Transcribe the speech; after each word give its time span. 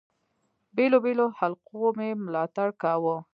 بېلو 0.75 0.97
بېلو 1.05 1.25
حلقو 1.39 1.83
مي 1.97 2.09
ملاتړ 2.25 2.67
کاوه. 2.81 3.15